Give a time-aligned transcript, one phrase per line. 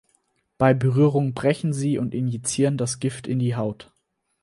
[0.57, 3.93] Bei Berührung brechen sie und injizieren das Gift in die Haut.